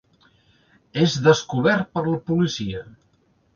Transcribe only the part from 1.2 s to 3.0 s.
descobert per la policia.